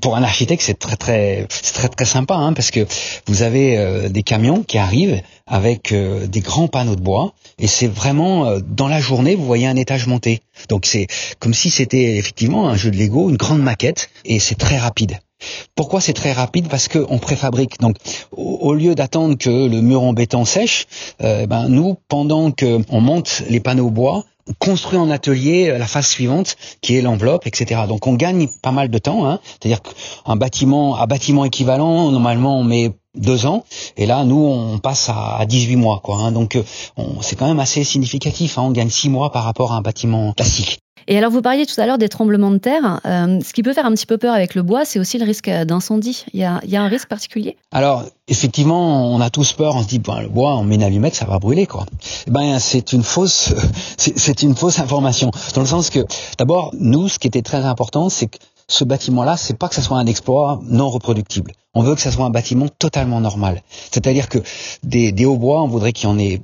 pour 0.00 0.16
un 0.16 0.22
architecte, 0.22 0.62
c'est 0.62 0.78
très 0.78 0.94
très 0.94 1.46
c'est 1.50 1.74
très 1.74 1.88
très 1.88 2.04
sympa 2.04 2.34
hein, 2.34 2.52
parce 2.52 2.70
que 2.70 2.86
vous 3.26 3.42
avez 3.42 4.08
des 4.08 4.22
camions 4.22 4.62
qui 4.62 4.78
arrivent 4.78 5.20
avec 5.46 5.92
des 5.92 6.40
grands 6.40 6.68
panneaux 6.68 6.96
de 6.96 7.00
bois 7.00 7.32
et 7.58 7.66
c'est 7.66 7.88
vraiment 7.88 8.58
dans 8.66 8.88
la 8.88 9.00
journée, 9.00 9.34
vous 9.34 9.44
voyez 9.44 9.66
un 9.66 9.76
étage 9.76 10.06
monté. 10.06 10.40
Donc 10.68 10.86
c'est 10.86 11.06
comme 11.38 11.54
si 11.54 11.70
c'était 11.70 12.16
effectivement 12.16 12.68
un 12.68 12.76
jeu 12.76 12.90
de 12.90 12.96
Lego, 12.96 13.30
une 13.30 13.36
grande 13.36 13.62
maquette 13.62 14.10
et 14.24 14.38
c'est 14.38 14.56
très 14.56 14.78
rapide. 14.78 15.18
Pourquoi 15.74 16.00
c'est 16.00 16.12
très 16.12 16.32
rapide 16.32 16.68
Parce 16.68 16.88
qu'on 16.88 17.18
préfabrique. 17.18 17.80
Donc, 17.80 17.96
au, 18.32 18.74
lieu 18.74 18.94
d'attendre 18.94 19.36
que 19.36 19.50
le 19.50 19.80
mur 19.80 20.02
en 20.02 20.12
béton 20.12 20.44
sèche, 20.44 20.86
euh, 21.22 21.46
ben 21.46 21.68
nous, 21.68 21.96
pendant 22.08 22.50
qu'on 22.50 23.00
monte 23.00 23.42
les 23.48 23.60
panneaux 23.60 23.90
bois, 23.90 24.24
on 24.48 24.52
construit 24.58 24.98
en 24.98 25.10
atelier 25.10 25.76
la 25.78 25.86
phase 25.86 26.06
suivante, 26.06 26.56
qui 26.80 26.96
est 26.96 27.02
l'enveloppe, 27.02 27.46
etc. 27.46 27.82
Donc, 27.86 28.06
on 28.06 28.14
gagne 28.14 28.48
pas 28.62 28.72
mal 28.72 28.90
de 28.90 28.98
temps. 28.98 29.26
Hein. 29.26 29.40
C'est-à-dire 29.44 29.80
qu'un 29.82 30.36
bâtiment, 30.36 30.98
un 30.98 31.06
bâtiment 31.06 31.44
équivalent, 31.44 32.10
normalement, 32.10 32.58
on 32.58 32.64
met 32.64 32.92
deux 33.16 33.44
ans, 33.46 33.64
et 33.96 34.06
là, 34.06 34.24
nous, 34.24 34.38
on 34.38 34.78
passe 34.78 35.08
à 35.08 35.44
18 35.44 35.76
mois. 35.76 36.00
Quoi, 36.02 36.16
hein. 36.16 36.32
Donc, 36.32 36.58
c'est 37.20 37.36
quand 37.36 37.48
même 37.48 37.60
assez 37.60 37.84
significatif. 37.84 38.58
Hein. 38.58 38.62
On 38.66 38.70
gagne 38.70 38.90
six 38.90 39.08
mois 39.08 39.30
par 39.32 39.44
rapport 39.44 39.72
à 39.72 39.76
un 39.76 39.82
bâtiment 39.82 40.32
classique. 40.32 40.80
Et 41.10 41.18
alors, 41.18 41.32
vous 41.32 41.42
parliez 41.42 41.66
tout 41.66 41.78
à 41.80 41.86
l'heure 41.86 41.98
des 41.98 42.08
tremblements 42.08 42.52
de 42.52 42.58
terre. 42.58 43.00
Euh, 43.04 43.40
ce 43.44 43.52
qui 43.52 43.64
peut 43.64 43.72
faire 43.72 43.84
un 43.84 43.90
petit 43.90 44.06
peu 44.06 44.16
peur 44.16 44.32
avec 44.32 44.54
le 44.54 44.62
bois, 44.62 44.84
c'est 44.84 45.00
aussi 45.00 45.18
le 45.18 45.24
risque 45.24 45.50
d'incendie. 45.50 46.24
Il 46.32 46.38
y 46.38 46.44
a, 46.44 46.60
un 46.80 46.86
risque 46.86 47.08
particulier? 47.08 47.56
Alors, 47.72 48.04
effectivement, 48.28 49.12
on 49.12 49.20
a 49.20 49.28
tous 49.28 49.52
peur. 49.54 49.74
On 49.74 49.82
se 49.82 49.88
dit, 49.88 50.00
le 50.00 50.28
bois, 50.28 50.56
on 50.56 50.62
met 50.62 50.76
une 50.76 50.84
allumette, 50.84 51.16
ça 51.16 51.24
va 51.24 51.40
brûler, 51.40 51.66
quoi. 51.66 51.84
Eh 52.28 52.30
ben, 52.30 52.60
c'est 52.60 52.92
une 52.92 53.02
fausse, 53.02 53.52
c'est 53.96 54.42
une 54.42 54.54
fausse 54.54 54.78
information. 54.78 55.32
Dans 55.56 55.62
le 55.62 55.66
sens 55.66 55.90
que, 55.90 56.06
d'abord, 56.38 56.70
nous, 56.78 57.08
ce 57.08 57.18
qui 57.18 57.26
était 57.26 57.42
très 57.42 57.64
important, 57.64 58.08
c'est 58.08 58.28
que 58.28 58.38
ce 58.68 58.84
bâtiment-là, 58.84 59.36
c'est 59.36 59.58
pas 59.58 59.68
que 59.68 59.74
ce 59.74 59.82
soit 59.82 59.98
un 59.98 60.06
exploit 60.06 60.60
non 60.62 60.90
reproductible. 60.90 61.54
On 61.74 61.82
veut 61.82 61.96
que 61.96 62.02
ce 62.02 62.12
soit 62.12 62.24
un 62.24 62.30
bâtiment 62.30 62.68
totalement 62.68 63.20
normal. 63.20 63.62
C'est-à-dire 63.90 64.28
que 64.28 64.38
des, 64.84 65.10
des 65.10 65.24
hauts 65.24 65.38
bois, 65.38 65.60
on 65.60 65.66
voudrait 65.66 65.92
qu'il 65.92 66.08
y 66.08 66.12
en 66.12 66.20
ait 66.20 66.40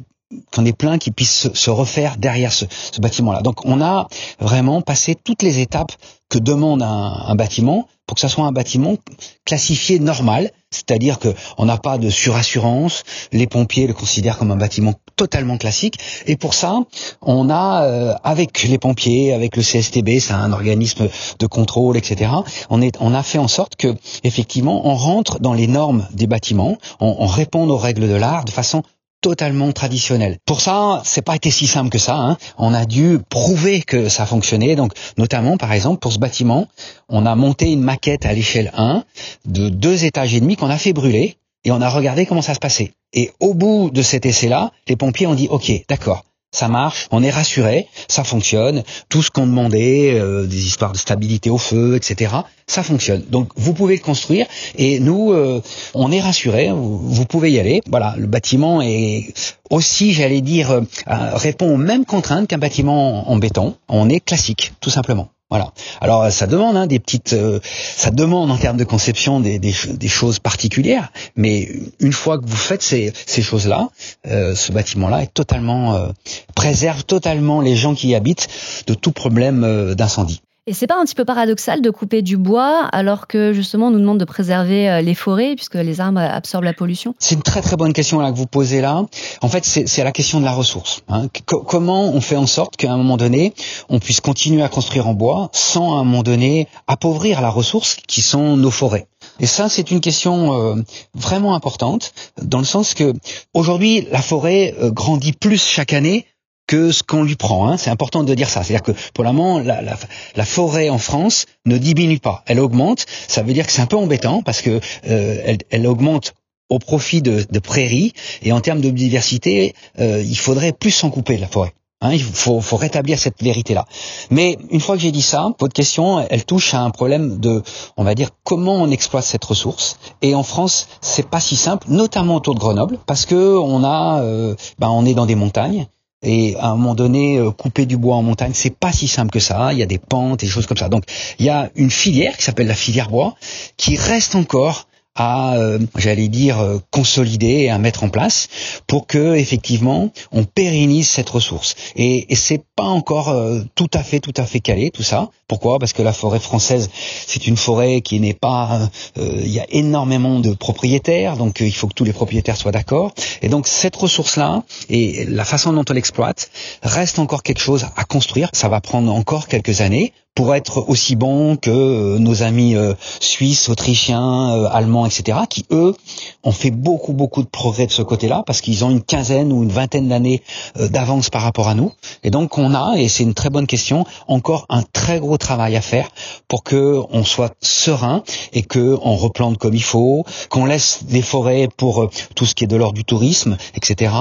qu'on 0.53 0.65
ait 0.65 0.73
plein 0.73 0.99
qui 0.99 1.11
puissent 1.11 1.53
se, 1.53 1.71
refaire 1.71 2.17
derrière 2.17 2.53
ce, 2.53 2.65
bâtiment-là. 3.01 3.43
Donc 3.43 3.65
on 3.65 3.81
a 3.81 4.09
vraiment 4.41 4.83
passé 4.83 5.15
toutes 5.15 5.43
les 5.43 5.61
étapes 5.61 5.93
que 6.29 6.39
demande 6.39 6.83
un, 6.83 7.35
bâtiment 7.37 7.87
pour 8.07 8.17
que 8.17 8.21
ça 8.21 8.29
soit 8.29 8.45
un 8.45 8.53
bâtiment 8.53 8.97
classifié 9.45 10.01
normal, 10.01 10.51
c'est-à-dire 10.71 11.21
que 11.21 11.33
on 11.59 11.67
n'a 11.67 11.77
pas 11.77 11.99
de 11.99 12.11
surassurance, 12.11 13.05
les 13.33 13.47
pompiers 13.47 13.87
le 13.87 13.95
considèrent 13.95 14.39
comme 14.39 14.51
un 14.51 14.57
bâtiment 14.57 14.95
totalement 15.15 15.57
classique, 15.57 15.99
et 16.27 16.37
pour 16.37 16.55
ça, 16.55 16.81
on 17.23 17.49
a 17.49 17.85
euh, 17.85 18.15
avec 18.25 18.65
les 18.65 18.79
pompiers, 18.79 19.33
avec 19.33 19.57
le 19.57 19.63
CSTB, 19.63 20.19
c'est 20.19 20.33
un 20.33 20.53
organisme 20.53 21.09
de 21.39 21.47
contrôle, 21.47 21.97
etc. 21.97 22.31
On 22.71 22.83
est, 22.83 22.97
on 23.01 23.15
a 23.15 23.23
fait 23.23 23.39
en 23.39 23.49
sorte 23.49 23.77
que 23.77 23.95
effectivement, 24.25 24.89
on 24.89 24.95
rentre 24.95 25.39
dans 25.39 25.55
les 25.55 25.69
normes 25.69 26.07
des 26.13 26.27
bâtiments, 26.27 26.79
on, 27.01 27.17
on 27.19 27.27
répond 27.27 27.69
aux 27.69 27.79
règles 27.79 28.09
de 28.09 28.15
l'art 28.15 28.45
de 28.45 28.51
façon 28.53 28.83
totalement 29.21 29.73
traditionnel. 29.73 30.39
Pour 30.45 30.61
ça, 30.61 31.03
c'est 31.05 31.23
pas 31.23 31.37
été 31.37 31.51
si 31.51 31.67
simple 31.67 31.91
que 31.91 31.99
ça. 31.99 32.17
Hein. 32.17 32.37
On 32.59 32.73
a 32.75 32.85
dû 32.85 33.19
prouver 33.29 33.83
que 33.83 34.09
ça 34.09 34.27
fonctionnait. 34.27 34.77
Donc, 34.77 34.93
notamment, 35.19 35.57
par 35.57 35.73
exemple, 35.73 35.99
pour 35.99 36.13
ce 36.13 36.19
bâtiment, 36.19 36.69
on 37.09 37.27
a 37.27 37.35
monté 37.35 37.73
une 37.73 37.83
maquette 37.83 38.27
à 38.27 38.33
l'échelle 38.33 38.73
1 38.77 39.05
de 39.47 39.69
deux 39.69 40.05
étages 40.05 40.35
et 40.35 40.41
demi 40.41 40.57
qu'on 40.57 40.71
a 40.71 40.79
fait 40.79 40.93
brûler 40.93 41.37
et 41.65 41.73
on 41.73 41.81
a 41.81 41.89
regardé 41.89 42.27
comment 42.27 42.43
ça 42.43 42.55
se 42.55 42.61
passait. 42.61 42.93
Et 43.13 43.33
au 43.41 43.55
bout 43.55 43.91
de 43.91 44.03
cet 44.03 44.27
essai-là, 44.27 44.71
les 44.89 44.97
pompiers 44.97 45.27
ont 45.27 45.35
dit, 45.35 45.49
OK, 45.49 45.73
d'accord, 45.89 46.25
ça 46.57 46.69
marche, 46.69 47.07
on 47.11 47.23
est 47.23 47.31
rassuré, 47.31 47.87
ça 48.09 48.25
fonctionne, 48.25 48.83
tout 49.11 49.23
ce 49.23 49.31
qu'on 49.31 49.47
demandait, 49.47 50.19
euh, 50.19 50.47
des 50.47 50.65
histoires 50.65 50.93
de 50.93 50.97
stabilité 50.97 51.51
au 51.51 51.59
feu, 51.59 51.97
etc., 51.97 52.35
ça 52.67 52.83
fonctionne. 52.83 53.23
Donc 53.29 53.51
vous 53.57 53.75
pouvez 53.75 53.97
le 53.97 54.03
construire 54.03 54.47
et 54.77 54.99
nous, 54.99 55.33
euh, 55.33 55.63
on 55.93 56.11
est 56.11 56.21
rassuré, 56.23 56.71
vous, 56.73 57.27
pouvez 57.27 57.53
y 57.53 57.61
aller. 57.61 57.83
Voilà, 57.91 58.15
le 58.17 58.27
bâtiment 58.27 58.81
est 58.81 59.35
aussi, 59.69 60.15
j'allais 60.15 60.41
dire, 60.41 60.71
euh, 60.71 60.81
répond 61.07 61.75
aux 61.75 61.77
mêmes 61.77 62.07
contraintes 62.07 62.49
qu'un 62.49 62.59
bâtiment 62.59 63.31
en 63.31 63.37
béton. 63.37 63.77
On 63.89 64.09
est 64.09 64.21
classique, 64.21 64.73
tout 64.81 64.91
simplement. 64.91 65.29
Voilà. 65.49 65.73
Alors 66.01 66.31
ça 66.33 66.49
demande 66.49 66.77
hein, 66.77 66.89
des 66.89 66.99
petites, 66.99 67.33
euh, 67.33 67.61
ça 67.63 68.11
demande 68.11 68.51
en 68.51 68.57
termes 68.57 68.77
de 68.77 68.85
conception 68.85 69.39
des, 69.39 69.73
choses 70.09 70.41
particulières, 70.41 71.13
mais 71.37 71.69
une 72.01 72.13
fois 72.13 72.39
que 72.39 72.47
vous 72.47 72.57
faites 72.57 72.83
ces, 72.83 73.13
ces 73.27 73.43
choses-là, 73.43 73.91
euh, 74.27 74.57
ce 74.57 74.73
bâtiment-là 74.73 75.23
est 75.23 75.33
totalement 75.33 75.95
euh, 75.95 76.09
préserve 76.57 77.05
totalement 77.05 77.61
les 77.61 77.77
gens 77.77 77.95
qui 77.95 78.09
y 78.09 78.15
habitent 78.17 78.49
de 78.89 78.95
tout 78.95 79.13
problème 79.13 79.95
d'incendie. 79.95 80.43
Et 80.69 80.73
c'est 80.73 80.89
pas 80.89 81.01
un 81.01 81.05
petit 81.05 81.15
peu 81.15 81.25
paradoxal 81.25 81.81
de 81.81 81.91
couper 81.91 82.23
du 82.23 82.37
bois 82.37 82.89
alors 82.91 83.29
que 83.29 83.53
justement 83.53 83.87
on 83.87 83.91
nous 83.91 84.01
demande 84.01 84.19
de 84.19 84.25
préserver 84.25 84.91
euh, 84.91 85.01
les 85.01 85.15
forêts 85.15 85.55
puisque 85.55 85.77
les 85.77 86.01
arbres 86.01 86.19
absorbent 86.19 86.65
la 86.65 86.73
pollution? 86.73 87.15
C'est 87.21 87.37
une 87.37 87.43
très 87.43 87.63
très 87.63 87.77
bonne 87.77 87.93
question 87.93 88.19
là 88.19 88.33
que 88.33 88.37
vous 88.37 88.49
posez 88.49 88.81
là. 88.81 89.07
En 89.43 89.49
fait, 89.49 89.65
c'est 89.65 90.03
la 90.03 90.11
question 90.11 90.41
de 90.41 90.45
la 90.45 90.51
ressource. 90.51 91.03
Hein. 91.09 91.29
comment 91.47 92.09
on 92.09 92.21
fait 92.21 92.35
en 92.35 92.49
sorte 92.49 92.77
qu'à 92.77 92.93
un 92.93 92.97
moment 92.97 93.17
donné, 93.17 93.55
on 93.89 94.01
puisse 94.01 94.21
continuer 94.21 94.65
à 94.65 94.69
construire 94.69 95.07
en 95.07 95.15
bois 95.15 95.51
sans 95.53 95.99
à 95.99 96.01
un 96.01 96.05
moment 96.05 96.25
donné 96.25 96.67
appauvrir 96.89 97.41
la 97.43 97.51
ressource 97.51 97.97
qui 98.09 98.21
sont 98.21 98.57
nos 98.57 98.73
forêts? 98.73 99.07
Et 99.39 99.47
ça, 99.47 99.69
c'est 99.69 99.93
une 99.93 100.01
question 100.01 100.53
euh, 100.55 100.83
vraiment 101.15 101.55
importante, 101.55 102.13
dans 102.43 102.59
le 102.59 102.65
sens 102.65 102.95
que 102.95 103.13
aujourd'hui, 103.55 104.09
la 104.11 104.21
forêt 104.21 104.75
euh, 104.81 104.91
grandit 104.91 105.33
plus 105.33 105.63
chaque 105.63 105.93
année 105.93 106.27
que 106.67 106.93
ce 106.93 107.03
qu'on 107.03 107.23
lui 107.23 107.37
prend. 107.37 107.69
Hein. 107.69 107.77
C'est 107.77 107.91
important 107.91 108.25
de 108.25 108.35
dire 108.35 108.49
ça. 108.49 108.63
C'est-à-dire 108.63 108.83
que 108.83 108.93
pour 109.15 109.25
la, 109.25 109.33
la, 109.63 109.97
la, 110.35 110.45
forêt 110.45 110.89
en 110.89 110.99
France 110.99 111.47
ne 111.65 111.79
diminue 111.79 112.19
pas, 112.19 112.43
elle 112.47 112.61
augmente. 112.61 113.07
Ça 113.29 113.43
veut 113.43 113.53
dire 113.53 113.67
que 113.67 113.73
c'est 113.73 113.83
un 113.83 113.87
peu 113.87 113.97
embêtant 113.97 114.43
parce 114.43 114.63
que 114.63 114.81
euh, 115.09 115.43
elle, 115.45 115.59
elle, 115.71 115.87
augmente 115.87 116.35
au 116.69 116.79
profit 116.79 117.23
de, 117.23 117.47
de, 117.49 117.59
prairies 117.59 118.13
et 118.43 118.53
en 118.53 118.61
termes 118.61 118.81
de 118.81 118.91
biodiversité, 118.91 119.75
euh, 120.01 120.23
il 120.25 120.39
faudrait 120.39 120.73
plus 120.73 120.91
s'en 120.91 121.11
couper 121.11 121.37
la 121.37 121.47
forêt. 121.47 121.73
Hein, 122.03 122.13
il 122.13 122.23
faut, 122.23 122.61
faut, 122.61 122.77
rétablir 122.77 123.19
cette 123.19 123.43
vérité-là. 123.43 123.87
Mais 124.31 124.59
une 124.71 124.81
fois 124.81 124.97
que 124.97 125.03
j'ai 125.03 125.13
dit 125.13 125.23
ça, 125.23 125.51
votre 125.59 125.73
question, 125.73 126.21
elle 126.29 126.45
touche 126.45 126.75
à 126.75 126.81
un 126.81 126.91
problème 126.91 127.39
de, 127.39 127.63
on 127.97 128.05
va 128.05 128.15
dire, 128.15 128.29
comment 128.45 128.75
on 128.75 128.91
exploite 128.91 129.25
cette 129.25 129.45
ressource. 129.45 129.99
Et 130.21 130.35
en 130.35 130.43
France, 130.43 130.89
c'est 131.01 131.27
pas 131.27 131.41
si 131.41 131.57
simple, 131.57 131.87
notamment 131.89 132.35
autour 132.35 132.55
de 132.55 132.61
Grenoble, 132.61 132.99
parce 133.07 133.25
que 133.25 133.57
on 133.57 133.83
a, 133.83 134.21
euh, 134.21 134.55
ben, 134.79 134.91
on 134.91 135.07
est 135.07 135.15
dans 135.15 135.25
des 135.25 135.37
montagnes. 135.37 135.87
Et 136.27 136.57
à 136.57 136.67
un 136.67 136.77
moment 136.77 136.97
donné, 136.97 137.39
euh, 137.39 137.53
couper 137.53 137.87
du 137.87 137.97
bois 137.97 138.17
en 138.17 138.23
montagne, 138.23 138.51
c'est 138.53 138.77
pas 138.77 138.91
si 138.91 139.07
simple 139.07 139.31
que 139.31 139.39
ça. 139.39 139.73
Il 139.73 139.79
y 139.79 139.83
a 139.83 139.87
des 139.87 139.99
pentes 139.99 140.43
et 140.43 140.47
des 140.47 140.53
choses 140.53 140.67
comme 140.67 140.77
ça. 140.77 140.89
Donc, 140.89 141.05
il 141.39 141.47
y 141.47 141.51
a 141.51 141.71
une 141.77 141.91
filière 141.91 142.37
qui 142.37 142.43
s'appelle 142.43 142.67
la 142.67 142.75
filière 142.75 143.09
bois, 143.09 143.37
qui 143.77 143.97
reste 143.97 144.35
encore 144.35 144.89
à, 145.17 145.57
euh, 145.57 145.79
j'allais 145.97 146.29
dire, 146.29 146.61
euh, 146.61 146.79
consolider 146.91 147.47
et 147.47 147.71
à 147.71 147.79
mettre 147.79 148.05
en 148.05 148.09
place 148.09 148.49
pour 148.87 149.07
que 149.07 149.35
effectivement 149.35 150.13
on 150.31 150.45
pérennise 150.45 151.09
cette 151.09 151.31
ressource. 151.31 151.75
Et, 151.97 152.33
et 152.33 152.37
c'est 152.37 152.63
pas 152.77 152.85
encore 152.85 153.31
euh, 153.31 153.63
tout 153.75 153.91
à 153.95 154.03
fait, 154.03 154.21
tout 154.21 154.35
à 154.37 154.45
fait 154.45 154.61
calé 154.61 154.91
tout 154.91 155.03
ça. 155.03 155.31
Pourquoi? 155.49 155.79
Parce 155.79 155.93
que 155.93 156.03
la 156.03 156.13
forêt 156.13 156.41
française, 156.41 156.91
c'est 157.27 157.47
une 157.47 157.57
forêt 157.57 158.01
qui 158.01 158.19
n'est 158.21 158.35
pas. 158.35 158.91
Il 159.17 159.49
y 159.49 159.61
a 159.61 159.67
énormément 159.71 160.41
de 160.41 160.53
propriétaires, 160.53 161.37
donc 161.37 161.61
il 161.61 161.73
faut 161.73 161.87
que 161.87 161.95
tous 161.95 162.05
les 162.05 162.13
propriétaires 162.13 162.57
soient 162.57 162.73
d'accord. 162.73 163.13
Et 163.43 163.49
donc 163.49 163.69
cette 163.69 163.95
ressource-là 163.95 164.65
et 164.89 165.25
la 165.25 165.45
façon 165.45 165.73
dont 165.73 165.85
on 165.89 165.93
l'exploite 165.93 166.51
reste 166.83 167.21
encore 167.21 167.45
quelque 167.45 167.61
chose 167.61 167.87
à 167.97 168.05
construire. 168.05 168.49
Ça 168.53 168.69
va 168.69 168.81
prendre 168.81 169.13
encore 169.15 169.47
quelques 169.47 169.81
années 169.81 170.13
pour 170.37 170.55
être 170.55 170.89
aussi 170.89 171.17
bon 171.17 171.57
que 171.57 171.71
euh, 171.71 172.19
nos 172.19 172.43
amis 172.43 172.77
euh, 172.77 172.93
suisses, 173.21 173.71
autrichiens, 173.71 174.55
euh, 174.55 174.69
allemands, 174.71 175.07
etc., 175.07 175.39
qui 175.49 175.65
eux 175.73 175.97
ont 176.45 176.53
fait 176.53 176.71
beaucoup 176.71 177.15
beaucoup 177.15 177.43
de 177.43 177.49
progrès 177.49 177.87
de 177.87 177.91
ce 177.91 178.03
côté-là 178.03 178.45
parce 178.47 178.61
qu'ils 178.61 178.85
ont 178.85 178.91
une 178.91 179.03
quinzaine 179.03 179.51
ou 179.51 179.63
une 179.63 179.71
vingtaine 179.71 180.09
d'années 180.09 180.43
d'avance 180.79 181.31
par 181.31 181.43
rapport 181.43 181.69
à 181.69 181.75
nous. 181.75 181.91
Et 182.23 182.31
donc 182.31 182.59
on 182.59 182.75
a, 182.75 182.97
et 182.99 183.09
c'est 183.09 183.23
une 183.23 183.33
très 183.35 183.49
bonne 183.49 183.67
question, 183.67 184.05
encore 184.29 184.67
un 184.69 184.83
très 184.83 185.19
gros 185.19 185.39
travail 185.39 185.75
à 185.75 185.81
faire 185.81 186.11
pour 186.49 186.63
que 186.63 187.01
on 187.11 187.25
soit 187.25 187.55
serein 187.63 188.23
et 188.53 188.63
que 188.63 188.99
on 189.03 189.17
replante 189.17 189.57
comme 189.57 189.75
il 189.75 189.83
faut, 189.83 190.25
qu'on 190.51 190.67
laisse 190.67 191.05
des 191.05 191.23
forêts 191.23 191.69
pour 191.77 192.11
tout 192.35 192.45
ce 192.45 192.55
qui 192.55 192.65
est 192.65 192.69
de 192.69 192.77
l'ordre 192.77 192.95
du 192.95 193.05
tourisme, 193.05 193.57
etc. 193.75 194.13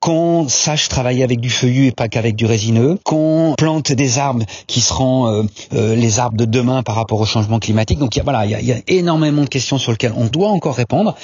Qu'on 0.00 0.48
sache 0.48 0.88
travailler 0.88 1.22
avec 1.22 1.40
du 1.40 1.50
feuillu 1.50 1.86
et 1.86 1.92
pas 1.92 2.08
qu'avec 2.08 2.36
du 2.36 2.46
résineux, 2.46 2.98
qu'on 3.04 3.54
plante 3.58 3.92
des 3.92 4.18
arbres 4.18 4.44
qui 4.66 4.80
seront 4.80 5.46
euh, 5.72 5.94
les 5.94 6.18
arbres 6.18 6.36
de 6.36 6.44
demain 6.44 6.82
par 6.82 6.94
rapport 6.94 7.20
au 7.20 7.26
changement 7.26 7.58
climatique. 7.58 7.98
Donc 7.98 8.16
il 8.16 8.18
y 8.18 8.20
a, 8.20 8.24
voilà, 8.24 8.46
il 8.46 8.66
y 8.66 8.72
a, 8.72 8.76
énormément 8.86 9.42
de 9.42 9.48
questions 9.48 9.78
sur 9.78 9.92
lesquelles 9.92 10.14
on 10.16 10.26
doit 10.26 10.50
encore 10.50 10.76
répondre. 10.76 11.14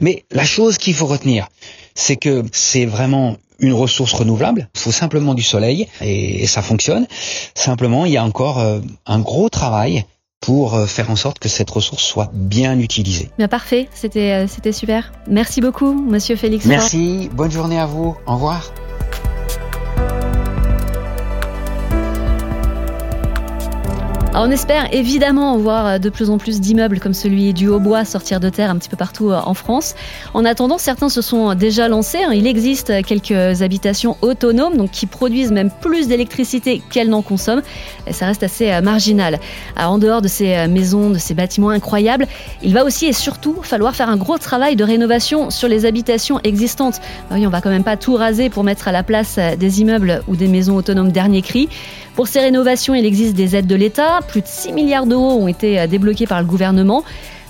Mais 0.00 0.24
la 0.30 0.44
chose 0.44 0.78
qu'il 0.78 0.94
faut 0.94 1.06
retenir, 1.06 1.48
c'est 1.94 2.16
que 2.16 2.44
c'est 2.52 2.86
vraiment 2.86 3.36
une 3.58 3.72
ressource 3.72 4.12
renouvelable. 4.12 4.68
Il 4.74 4.80
faut 4.80 4.92
simplement 4.92 5.34
du 5.34 5.42
soleil 5.42 5.88
et, 6.00 6.46
ça 6.46 6.62
fonctionne. 6.62 7.06
Simplement, 7.54 8.04
il 8.04 8.12
y 8.12 8.16
a 8.16 8.24
encore 8.24 8.58
euh, 8.58 8.80
un 9.06 9.20
gros 9.20 9.48
travail 9.48 10.04
pour 10.40 10.74
euh, 10.74 10.86
faire 10.86 11.10
en 11.10 11.16
sorte 11.16 11.38
que 11.38 11.48
cette 11.48 11.70
ressource 11.70 12.02
soit 12.02 12.30
bien 12.34 12.78
utilisée. 12.78 13.30
Bien 13.38 13.48
parfait, 13.48 13.88
c'était 13.94 14.46
c'était 14.46 14.72
super. 14.72 15.12
Merci 15.28 15.60
beaucoup, 15.60 15.94
Monsieur 15.94 16.36
Félix. 16.36 16.66
Merci. 16.66 17.30
Bonne 17.32 17.50
journée 17.50 17.78
à 17.78 17.86
vous. 17.86 18.16
Au 18.26 18.34
revoir. 18.34 18.72
On 24.36 24.50
espère 24.50 24.92
évidemment 24.92 25.56
voir 25.58 26.00
de 26.00 26.08
plus 26.08 26.28
en 26.28 26.38
plus 26.38 26.60
d'immeubles 26.60 26.98
comme 26.98 27.14
celui 27.14 27.54
du 27.54 27.68
Haut-Bois 27.68 28.04
sortir 28.04 28.40
de 28.40 28.48
terre 28.48 28.70
un 28.70 28.76
petit 28.76 28.88
peu 28.88 28.96
partout 28.96 29.30
euh, 29.30 29.40
en 29.44 29.54
France. 29.54 29.94
En 30.34 30.44
attendant, 30.44 30.76
certains 30.76 31.08
se 31.08 31.22
sont 31.22 31.54
déjà 31.54 31.88
lancés. 31.88 32.24
Hein. 32.24 32.32
Il 32.34 32.46
existe 32.46 33.04
quelques 33.04 33.62
habitations 33.62 34.16
autonomes 34.22 34.76
donc 34.76 34.90
qui 34.90 35.06
produisent 35.06 35.52
même 35.52 35.70
plus 35.80 36.08
d'électricité 36.08 36.82
qu'elles 36.90 37.08
n'en 37.08 37.22
consomment. 37.22 37.62
Ça 38.10 38.26
reste 38.26 38.42
assez 38.42 38.72
euh, 38.72 38.80
marginal. 38.80 39.38
en 39.78 39.98
dehors 39.98 40.20
de 40.20 40.28
ces 40.28 40.56
euh, 40.56 40.68
maisons, 40.68 41.10
de 41.10 41.18
ces 41.18 41.34
bâtiments 41.34 41.70
incroyables, 41.70 42.26
il 42.62 42.74
va 42.74 42.84
aussi 42.84 43.06
et 43.06 43.12
surtout 43.12 43.56
falloir 43.62 43.94
faire 43.94 44.08
un 44.08 44.16
gros 44.16 44.38
travail 44.38 44.74
de 44.74 44.84
rénovation 44.84 45.50
sur 45.50 45.68
les 45.68 45.86
habitations 45.86 46.40
existantes. 46.42 47.00
Bah 47.30 47.36
oui, 47.38 47.46
on 47.46 47.50
va 47.50 47.60
quand 47.60 47.70
même 47.70 47.84
pas 47.84 47.96
tout 47.96 48.16
raser 48.16 48.50
pour 48.50 48.64
mettre 48.64 48.88
à 48.88 48.92
la 48.92 49.04
place 49.04 49.38
des 49.58 49.80
immeubles 49.80 50.22
ou 50.26 50.34
des 50.34 50.48
maisons 50.48 50.76
autonomes 50.76 51.12
dernier 51.12 51.42
cri. 51.42 51.68
Pour 52.14 52.28
ces 52.28 52.40
rénovations, 52.40 52.94
il 52.94 53.04
existe 53.04 53.34
des 53.34 53.56
aides 53.56 53.66
de 53.66 53.74
l'État. 53.74 54.20
Plus 54.28 54.40
de 54.40 54.46
6 54.46 54.72
milliards 54.72 55.06
d'euros 55.06 55.32
ont 55.32 55.48
été 55.48 55.78
euh, 55.80 55.86
débloqués 55.86 56.26
par 56.26 56.40
le 56.40 56.46
gouvernement. 56.46 57.04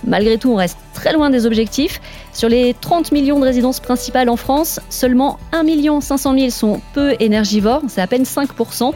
Malgré 0.07 0.37
tout, 0.37 0.53
on 0.53 0.57
reste 0.57 0.79
très 0.93 1.13
loin 1.13 1.31
des 1.31 1.47
objectifs. 1.47 2.01
Sur 2.33 2.49
les 2.49 2.75
30 2.75 3.13
millions 3.13 3.39
de 3.39 3.45
résidences 3.45 3.81
principales 3.81 4.29
en 4.29 4.37
France, 4.37 4.81
seulement 4.91 5.39
1 5.53 6.01
500 6.01 6.39
000 6.39 6.51
sont 6.51 6.81
peu 6.93 7.15
énergivores, 7.21 7.83
c'est 7.89 8.03
à 8.03 8.07
peine 8.07 8.25
5%. 8.25 8.93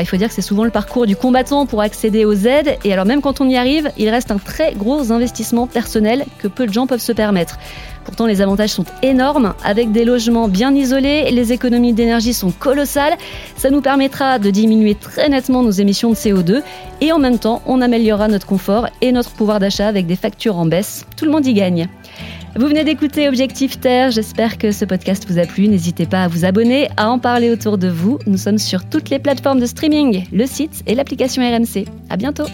Il 0.00 0.06
faut 0.06 0.16
dire 0.16 0.28
que 0.28 0.34
c'est 0.34 0.42
souvent 0.42 0.64
le 0.64 0.70
parcours 0.70 1.06
du 1.06 1.16
combattant 1.16 1.66
pour 1.66 1.80
accéder 1.80 2.24
aux 2.24 2.34
aides, 2.34 2.78
et 2.84 2.92
alors 2.92 3.04
même 3.04 3.20
quand 3.20 3.40
on 3.40 3.48
y 3.48 3.56
arrive, 3.56 3.90
il 3.96 4.08
reste 4.08 4.30
un 4.30 4.38
très 4.38 4.72
gros 4.74 5.12
investissement 5.12 5.66
personnel 5.66 6.24
que 6.38 6.48
peu 6.48 6.66
de 6.66 6.72
gens 6.72 6.86
peuvent 6.86 7.00
se 7.00 7.12
permettre. 7.12 7.58
Pourtant, 8.04 8.26
les 8.26 8.42
avantages 8.42 8.70
sont 8.70 8.84
énormes. 9.02 9.54
Avec 9.64 9.90
des 9.90 10.04
logements 10.04 10.48
bien 10.48 10.74
isolés, 10.74 11.30
les 11.30 11.52
économies 11.52 11.94
d'énergie 11.94 12.34
sont 12.34 12.50
colossales. 12.50 13.16
Ça 13.56 13.70
nous 13.70 13.80
permettra 13.80 14.38
de 14.38 14.50
diminuer 14.50 14.94
très 14.94 15.28
nettement 15.28 15.62
nos 15.62 15.70
émissions 15.70 16.10
de 16.10 16.14
CO2 16.14 16.62
et 17.00 17.12
en 17.12 17.18
même 17.18 17.38
temps, 17.38 17.62
on 17.66 17.80
améliorera 17.80 18.28
notre 18.28 18.46
confort 18.46 18.88
et 19.00 19.10
notre 19.10 19.30
pouvoir 19.30 19.58
d'achat 19.58 19.88
avec 19.88 20.06
des 20.06 20.16
factures 20.16 20.58
en 20.58 20.66
baisse. 20.66 21.06
Tout 21.16 21.24
le 21.24 21.30
monde 21.30 21.46
y 21.46 21.54
gagne. 21.54 21.88
Vous 22.56 22.68
venez 22.68 22.84
d'écouter 22.84 23.26
Objectif 23.28 23.80
Terre, 23.80 24.12
j'espère 24.12 24.58
que 24.58 24.70
ce 24.70 24.84
podcast 24.84 25.26
vous 25.28 25.40
a 25.40 25.44
plu. 25.44 25.66
N'hésitez 25.66 26.06
pas 26.06 26.22
à 26.22 26.28
vous 26.28 26.44
abonner, 26.44 26.88
à 26.96 27.10
en 27.10 27.18
parler 27.18 27.50
autour 27.50 27.78
de 27.78 27.88
vous. 27.88 28.20
Nous 28.26 28.38
sommes 28.38 28.58
sur 28.58 28.88
toutes 28.88 29.10
les 29.10 29.18
plateformes 29.18 29.58
de 29.58 29.66
streaming, 29.66 30.24
le 30.32 30.46
site 30.46 30.84
et 30.86 30.94
l'application 30.94 31.42
RMC. 31.42 31.86
À 32.10 32.16
bientôt! 32.16 32.46